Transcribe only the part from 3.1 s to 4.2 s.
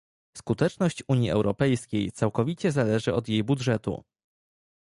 od jej budżetu